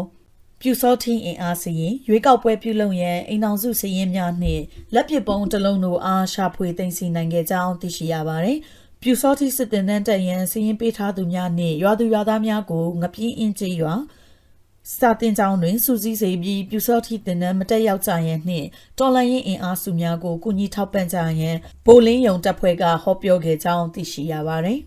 [0.61, 4.62] ပြူစောထင်းအင်အားစရင်ရွေးကောက်ပွဲပြုလုပ်ရန်အိမ်တော်စုစရင်များနှင့်
[4.94, 8.59] လက်ပစ်ပုံးတစ်လုံးတို့အားရှာဖွေသိမ်းဆည်းနိုင်ခဲ့ကြောင်းသိရှိရပါသည်။
[9.02, 13.94] ပြူစောတိစစ်တင်တဲ့တရန်စီရင်ပေးထားသူများနှင့်ရွာသူရွာသားများကိုငပြင်းအင်းကျေးရွာ
[14.98, 18.66] စာတင်ကြောင်းတွင်စူးစီးစေပြီးပြူစောတိတင်တဲ့မတက်ရောက်ကြရန်နှင့်
[18.98, 21.56] တော်လိုင်းရင်အင်အားစုများကိုကုညီထောက်ပံ့ကြရန်
[21.87, 24.78] ဘိုလင်းယုံတပ်ဖွဲ့ကဟောပြောခဲ့ကြောင်းသိရှိရပါသည်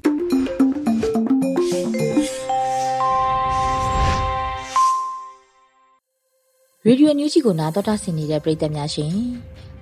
[6.86, 9.13] ရေဒီယိုညူးချီကိုနားတော်တာဆင်နေတဲ့ပရိသတ်များရှင်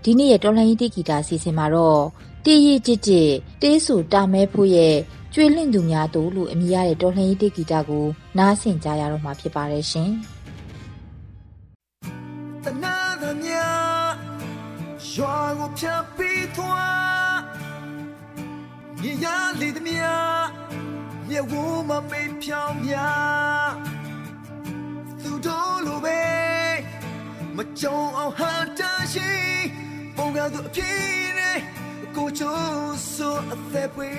[0.04, 2.02] ဒီနေ့ရဲ့တော်လှန်ရေးတိဂီတာအစီအစဉ်မှာတော့
[2.46, 4.98] တေးရစ်ကြစ်ကြစ်တေးဆူတာမဲဖို့ရဲ့
[5.34, 8.06] ကျွေးလင့်သူများတို့လို့အမည်ရတဲ့တော်လှန်ရေးတေးဂီတကို
[8.38, 10.12] နားဆင်ကြရတော့မှာဖြစ်ပါတယ်ရှင်။
[12.64, 13.60] တနာသမျှ
[15.14, 17.38] ရွာကိုဖြတ်ပြီးသွား
[19.02, 19.26] မြေရ
[19.60, 20.08] လေသမျှ
[21.28, 21.54] မြေဝ
[21.90, 23.70] မမေးဖြောင်းများ
[25.24, 26.22] သူတို့လိုပဲ
[27.56, 28.82] မကြုံအောင်ဟန်တ
[29.14, 29.32] ရှိ
[30.16, 31.29] ပုံကသူအဖြစ်နဲ့
[32.20, 34.12] ကိုချိုးဆိုအသက်ပွေ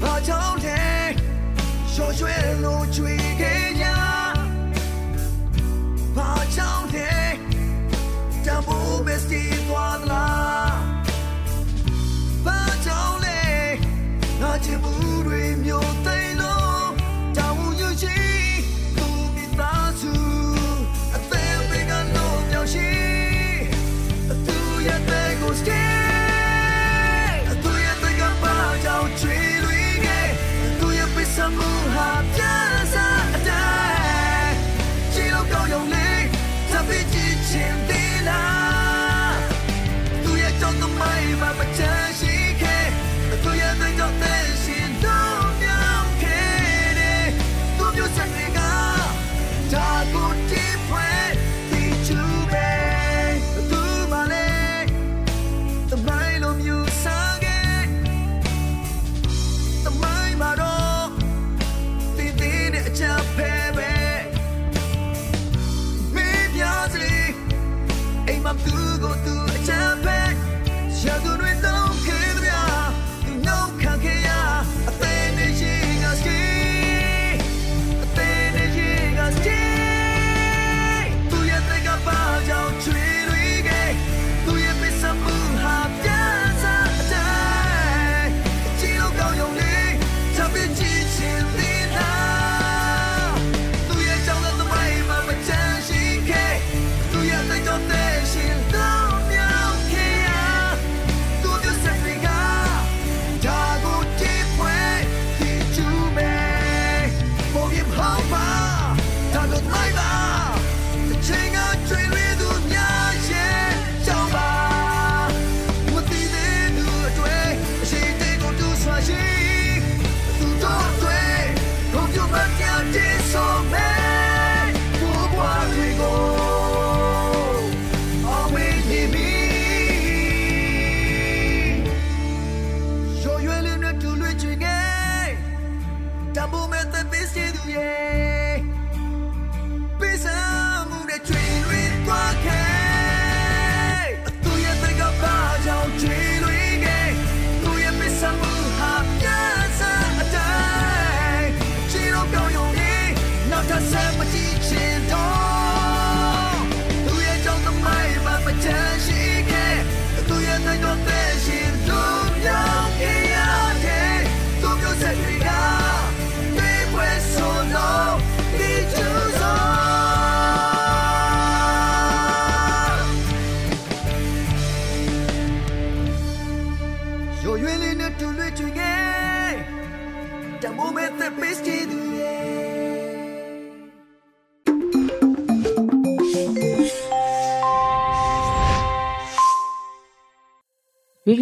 [0.00, 0.82] ဘာကြောင့်လဲ
[1.92, 3.86] ရှော့ရွှဲလို့ကြွေခဲ့ကြ
[6.16, 7.10] ဘာကြောင့်လဲ
[8.46, 10.78] တံပိုးမစတီသွားလား
[12.46, 13.40] ဘာကြောင့်လဲ
[14.40, 14.92] ငါချစ်မှု
[15.26, 16.09] တွေမျိုး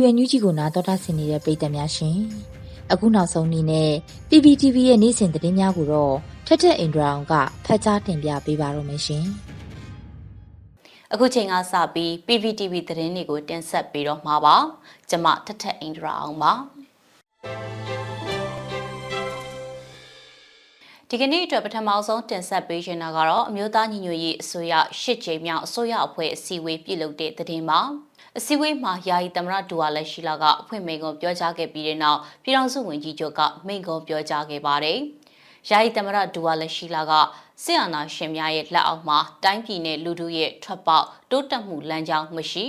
[0.05, 2.19] ရေဒီယိုညူးကြီးကိုနာတော်တာဆင်နေတဲ့ပရိသတ်များရှင်
[2.93, 3.91] အခုနောက်ဆုံးအနေနဲ့
[4.29, 6.15] PPTV ရဲ့နေ့စဉ်သတင်းများကိုတော့
[6.47, 7.35] ထက်ထက်အင်ဒရာအောင်က
[7.65, 9.25] ဖတ်ကြားတင်ပြပေးပါရမရှင်
[11.13, 14.57] အခုချိန်ကစပြီး PPTV သတင်းတွေကိုတင်ဆက်ပေးတော့မှာပါ
[15.11, 16.53] ကျမထထအင်ဒရာအောင်ပါ
[21.09, 27.81] ဒီကနေ့အတွက်ပထမဆုံးတင်ဆက်ပေးရှင်တာကတော့အမျိုးသားညီညွတ်ရေးအစိုးရရှစ်ကြိမ်မြောက်အစိုးရအဖွဲ့အစည်းအဝေးပြုလုပ်တဲ့သတင်းပါ
[28.41, 34.99] အစည်းအဝေးမှာယာယီသမရဒူဝါလက်ရှိလာကအဖွင့်မိန့်ခွန်းပြောကြားခဲ့ပြီးတဲ့နောက်ပြည်ထောင်စုဝန်ကြီးချုပ်ကမိန့်ခွန်းပြောကြားခဲ့ပါတယ်။
[35.71, 37.13] ယာယီသမရဒူဝါလက်ရှိလာက
[37.65, 42.65] စစ်အာဏာရှင်များရဲ့လက်အောက်မှာတိုင်းပြည်နဲ့လူထုရဲ့ထွက်ပေါက်တိုးတက်မှုလမ်းကြောင်းမရှိ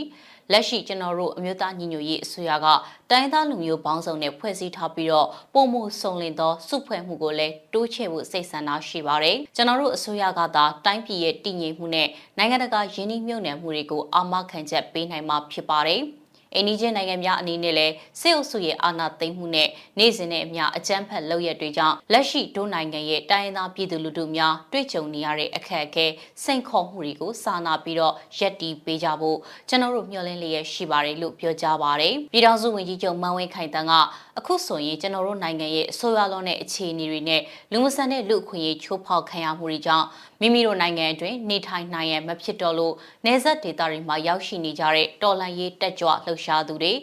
[0.51, 2.67] လက်ရှိကျွန်တော်တို့အမျိုးသားညီညွတ်ရေးအစိုးရက
[3.09, 12.07] တိုင်းသားလူမျိုးပေါင်းစုံနဲ့ဖွဲ့စည်းထားပြီးတော့ပုံမှုစုံလင်သောစုဖွဲ့မှုကိုလည်းတိုးချဲ့ဖို့စိတ်ဆန္ဒရှိပါတယ်။ကျွန်တော်တို့အစိုးရကသာတိုင်းပြည်ရဲ့တည်ငြိမ်မှုနဲ့
[12.37, 16.01] နိုင်ငံတကာယင်းနှိမ့်မြုပ်နှံမှုတွေကိုအာမခံချက်ပေးနိုင်မှာဖြစ်ပါတယ်။
[16.55, 26.05] အိန္ဒိချင်းနိုင်ငံများအနေနဲ့လည်းစစ်အုပ်စုရဲ့အာဏာသိမ်းမှုနဲ့နေ့စဉ်နဲ့အမျှအကြမ်းဖက်လုပ်ရက်တွေကြောင့်လက်ရှိဒိုးနိုင်ငံရဲ့တိုင်းရင်းသားပြည်သူလူထုများတွေ့ကြုံနေရတဲ့အခက်အခဲ
[26.43, 29.37] စိန်ခေါ်မှုတွေကိုစာနာပြီးတော့ရက်တီပေးကြဖို့
[29.69, 33.93] ကျွန်တော်တို့မျှော်လင့်လျက်ရှိပါတယ်လို့ပြောကြားပါတယ်။ပြည်ထောင်စုဝန်ကြီးချုပ်မန်ဝင်းခိုင်တန်းက
[34.39, 40.07] အခုဆိုရင်ကျွန်တော်တို့နိုင်ငံရဲ့အဆိုးရွားလွန်တဲ့အခြေအနေတွေနဲ့လူမဆန်တဲ့လူအခွင့်အရေးချိုးဖောက်ခံရမှုတွေကြောင့်
[40.41, 42.93] မိမိတို့နိုင်ငံအတွင်းနေထိုင်နိုင်ရန်မဖြစ်တော့လို့
[43.25, 46.93] နေဆက်ဒေသတွေမှာရောက်ရှိနေကြတဲ့တော်လှန်ရေးတက်ကြွလှုပ်ရှားသူတွေ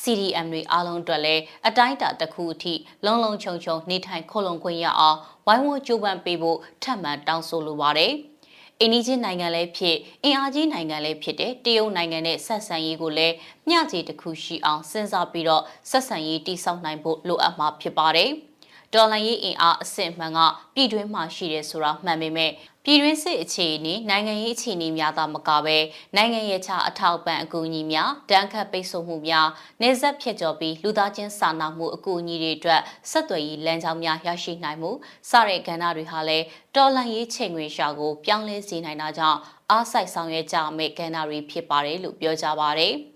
[0.00, 8.14] CDM တွေအားလုံးအတွက်လည်းအတိုင်းအတာတစ်ခုအထိလုံလုံခြုံခြုံနေထိုင်ခိုလုံခွင့်ရအောင်ဝိုင်းဝန်းကြိုးပမ်းပေးဖို့ထပ်မံတောင်းဆိုလိုပါတယ်။
[8.80, 13.34] အင်းကြီးနိုင်ငံလည်းဖြစ်အင်အားကြီးနိုင်ငံလည်းဖြစ်တဲ့တရုတ်နိုင်ငံနဲ့ဆက်ဆံရေးကိုလည်း
[13.68, 18.30] မျှခြေတစ်ခုရှိအောင်စဉ်းစားပြီးတော့ဆက်ဆံရေးတည်ဆောက်နိုင်ဖို့လိုအပ်မှာဖြစ်ပါတယ်။
[18.94, 20.38] ဒေါ်လာရေးအင်အားအဆင့်မှန်က
[20.74, 22.50] ပြည်တွင်းမှာရှိတယ်ဆိုတာမှန်ပေမဲ့
[22.84, 25.76] ပြည်တွင်းစစ်အခြေအနေနိုင်ငံရေးအခြေအနေများသာမကပဲ
[26.16, 29.48] နိုင်ငံရေးခြားအထောက်ပံ့အကူအညီများတန်းခတ်ပိတ်ဆို့မှုများ
[29.82, 34.90] နေဆက်ဖြစ်ကျော်ပြီးလူသားချင်းစာနာမှုအကူအညီတွေအတွက်ဆက်သွယ်ရေးလမ်းကြောင်းများရရှိနိုင်မှု
[35.30, 36.44] စတဲ့ကဏ္ဍတွေဟာလည်း
[36.76, 39.38] တော်လှန်ရေးချိန်ခွင်ရှာကိုပြောင်းလဲစေနိုင်တာကြောင့်
[39.70, 42.94] အားစိုက်ဆောင်ရွက်ကြမယ့်ကဏ္ဍတွေဖြစ်ပါတယ်လို့ပြောကြပါရယ်။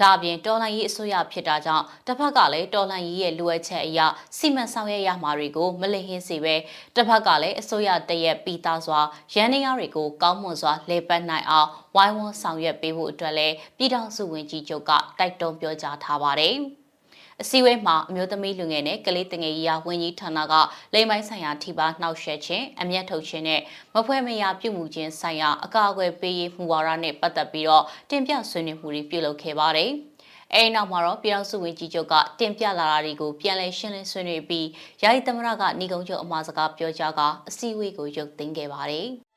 [0.00, 4.00] ဒါအပြင်တော်လှန်ရေးအစိုးရဖြစ်တာကြောင့်တစ်ဖက်ကလည်းတော်လှန်ရေးရဲ့လိုအပ်ချက်အရ
[4.36, 6.54] စီမံဆောင်ရွက်ရမှာတွေကိုမလစ်ဟင်းစေပဲ
[6.94, 9.00] တစ်ဖက်ကလည်းအစိုးရတရက်ပြီးသားစွာ
[9.34, 16.56] ရန်နေရတွေကိုကောင်းမွန်စွာလဲပတ်နိုင်အောင်ဝိုင်းဝန်းဆောင်ရွက်ပေးဖို့အတွက်လည်းပြည်ထောင်စုဝန်ကြီးချုပ်ကတိုက်တွန်းပြောကြားထားပါတယ်။
[17.42, 20.54] အစည်းအဝေးမှာအမျိုးသမီးလူငယ်နဲ့ကလေးတငယ်ကြီးရာဝန်ကြီးဌာနက
[20.94, 23.60] လိမ်မိုင်းဆိုင်ရာထိပါနှောက်ယှက်ခြင်းအမျက်ထုတ်ခြင်းနဲ့
[23.94, 29.90] မဖွဲမရပြုမှုခြင်းဆိုင်ရာအကာအကွယ်ပေးရေးမှုဝါဒနဲ့ပတ်သက်ပြီးတော့တင်ပြဆွေးနွေးမှုတွေပြုလုပ်ခဲ့ပါတယ်။
[30.54, 34.66] အဲဒီနောက်မှာတော့ပြည်ထောင်စုဝန်ကြီးချုပ်ကတင်ပြလာတာတွေကိုပြန်လည်ရှင်းလင်းဆွေးနွေးပြီး
[35.02, 39.08] ယာယီသမရကညီကုန်းချုပ်အမှာစကားပြောကြားကအစည်းအဝေးကိုရုပ်သိမ်းခဲ့ပါတယ်။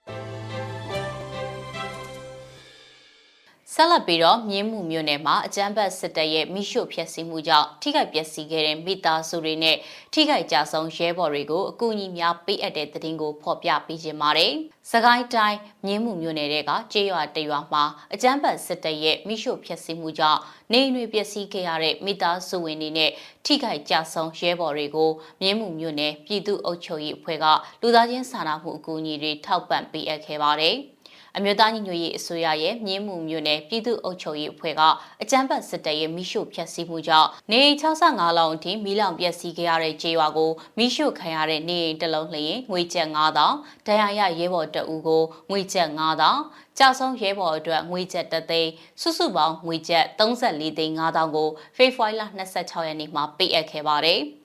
[3.75, 9.77] ဆက်လက်ပြီးတော့မြင်းမှုမြို့နယ်မှာအကြမ်းဖက်စစ်တပ်ရဲ့မိရှုဖျက်ဆီးမှုကြောင့်ထိခိုက်ပျက်စီးခဲ့တဲ့မိသားစုတွေနဲ့
[10.13, 14.51] ထိခိုက်ကြဆုံးရဲဘော်တွေကိုအကူအညီများပေးအပ်တဲ့သတင်းကိုဖော်ပြပေးခြင်းပါတယ်။
[14.91, 20.39] စကိုင်းတိုင်းမြင်းမှုမြို့နယ်ကကျေးရွာတရွာမှာအကြမ်းဖက်စစ်တပ်ရဲ့မိရှုဖျက်ဆီးမှုကြောင့်
[20.71, 23.11] နေအိမ်တွေပျက်စီးခဲ့ရတဲ့မိသားစုဝင်တွေနဲ့
[23.45, 27.45] ထိခိုက်ကြဆုံးရဲဘော်တွေကိုမြင်းမှုမြို့နယ်ပြည်သူ့အုပ်ချုပ်ရေးအဖွဲ့က
[27.81, 30.77] လူသားချင်းစာနာမှုအကူအညီတွေထောက်ပံ့ပေးအပ်ခဲ့ပါတယ်။
[31.37, 34.81] အမျိုးသားညီညွတ်ရေးအစိုးရရဲ့မြင်းမှုမြို့နယ်ပြည်သူ့အုပ်ချုပ်ရေးအဖွဲ့က
[35.21, 52.23] အကြမ်းဖက်စစ်တပ်ရဲ့မိရှုဖျက်ဆီးမှုကြောင့်နေအိမ်65လုံးအထိမီးလောင်ပျက်စီးခဲ့ရတဲ့ကြေးရွာကိုမိရှုခံရတဲ့နေအိမ်တစ်လုံးလျင်ငွေကျပ်9000ဒဏ်ရာရရဲဘော်တအူကိုငွေကျပ်9000ကြောက်ဆုံးရဲဘော်အတွက်ငွေကျပ်တသိန်းစုစုပေါင်းငွေကျပ်34သိန်း5000ကိုဖေဖော်ဝါရီလ
[52.55, 54.21] 26ရက်နေ့မှာပေးအပ်ခဲ့ပါတယ်။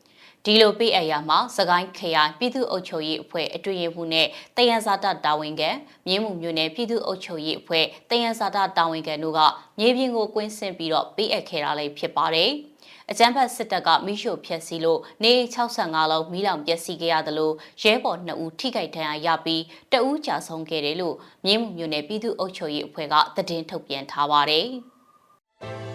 [0.48, 5.70] ဒီလိုပေးအပ်ရမှာစကိုင်းခရိုင်ပြည်သူ့အုပ်ချုပ်ရေးအဖွဲ့အတွင်ရမှုနဲ့တယံဇာတတာဝန်ခံ
[6.06, 9.40] မြင်းမှုမျိုးနယ်ပြည်သူ့အုပ်ချုပ်ရေးအဖွဲ့တယံဇာတတာဝန်ခံတို့က
[9.78, 12.50] မြေပြင်ကိုကွင်းဆင်းပြီးတော့ပေးအပ်ခဲ့တာလည်းဖြစ်ပါတယ်။
[13.11, 24.68] အကြမ်းဖက်စစ်တပ်ကမိရှုဖျက်ဆီးလို့နေ65လုံးမိလောင်ပျက်စီးခဲ့ရတယ်လို့ရဲဘော်2ဦးထိခိုက်ဒဏ်ရာရပြီးတဦးကြာဆုံးခဲ့တယ်လို့မြင်းမှုမျိုးနယ်ပြည်သူ့အုပ်ချုပ်ရေးအဖွဲ့ကသတင်းထုတ်ပြန်ထားပါတယ်။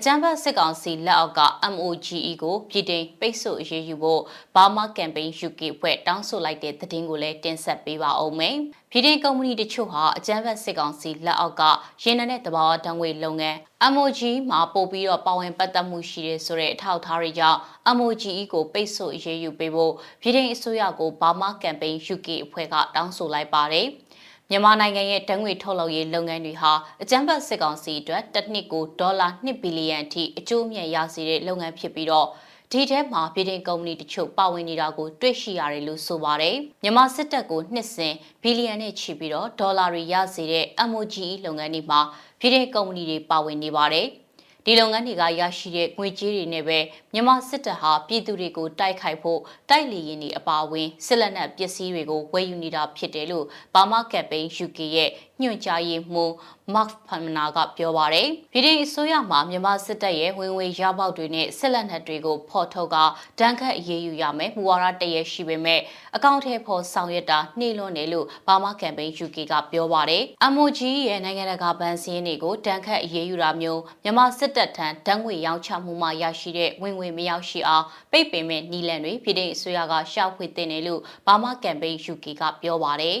[0.00, 1.40] အကြမ်းဖက်စစ်ကောင်စီလက်အောက်က
[1.74, 4.22] MOGE ကိုပြည်တင်ပိတ်ဆို့အရေးယူဖို့
[4.54, 8.56] ဘာမာကမ်ပိန်း UK ဖွဲ့တောင်းဆိုလိုက်တဲ့သတင်းကိုလည်းတင်ဆက်ပေးပါအောင်မယ်။
[8.90, 11.62] ပြည်တင်ကုမ္ပဏီတချို့ဟာအကြမ်းဖက်စစ်ကောင်စီလက်အောက်က
[12.02, 13.58] ရင်းနှံတဲ့တဘာဝတံငွေလုပ်ငန်း
[13.94, 17.58] MOGE မှာပို့ပြီးတော့ပါဝင်ပတ်သက်မှုရှိတယ်ဆိုတဲ့အထောက်အထားတွေကြောင့်
[17.98, 23.88] MOGE ကိုပိတ်ဆို့အရေးယူပေးဖို့ပြည်တင်အစိုးရကိုဘာမာကမ်ပိန်း UK အဖွဲ့ကတောင်းဆိုလိုက်ပါတယ်။
[24.50, 32.28] မြန်မာနိုင်ငံရဲ့တံငွေထုတ်လုပ်ရေးလုပ်ငန်းတွေဟာအကြမ်းဖက်စစ်ကောင်စီအတွက်တစ်နှစ်ကိုဒေါ်လာ2ဘီလီယံအထိအကျိုးမြတ်ရစေတဲ့လုပ်ငန်းဖြစ်ပြီးတော့
[32.72, 42.00] ဒီထဲမှာပြည်ထောင်ကုမ္ပဏီတချို့ပါဝင်နေတာကိုတွေ့ရှိရတယ်လို့ဆိုပါတယ်။မြန်မာစစ်တပ်ကိုနှစ်စဉ်ဘီလီယံနဲ့ချီပြီးတော့ဒေါ်လာတွေရစေတဲ့ MOGE လုပ်ငန်းတွေမှာ
[42.40, 44.08] ပြည်ထောင်ကုမ္ပဏီတွေပါဝင်နေပါတယ်။
[44.70, 46.78] ဒီလုပ်ငန်းတွေကရရှိတဲ့ငွေကြေးတွေနဲ့ပဲ
[47.12, 55.10] မြန်မာစစ်တပ်ဟာပြည်သူတွေကိုတိုက်ခိုက်ဖို့တိုက်လီရင်တွေအပါအဝင်စစ်လက်နက်ပစ္စည်းတွေကိုဝယ်ယူနေတာဖြစ်တယ်လို့ဘာမာကမ်ပိန်း UK ရဲ့
[55.42, 56.32] ညွှန်ကြားရေးမှူး
[56.74, 62.96] Mark Pamna ကပြောပါရယ်ပြည်ထောင်အစိုးရမှမြန်မာစစ်တပ်ရဲ့ဝင်ငွေရပေါက်တွေနဲ့စစ်လက်နက်တွေကိုဖော်ထုတ်က
[63.38, 65.80] ဒဏ်ခတ်အရေးယူရမယ်မူဝါဒတရရှိပေမဲ့
[66.16, 70.24] အကောင့်ထဲဖော်ဆောင်ရွက်တာနှိမ့်လွန်းတယ်လို့ဘာမာကမ်ပိန်း UK ကပြောပါရယ်
[70.54, 83.20] MOG ရဲ့နိုင်ငံတကာဗန်စင်းတွေကိုဒဏ်ခတ်အရေးယူတာမျိုးမြန်မာစစ်တပ်ထံဒဏ်ငွေရောင်းချမှုမှရရှိတဲ့ဝင်ငွေမရောက်ရှိအောင်ပိတ်ပင်မဲ့နီလန်တွေပြည်ထောင်အစိုးရကရှောက်ဖွေတင်တယ်လို့ဘာမာကမ်ပိန်း UK ကပြောပါရယ်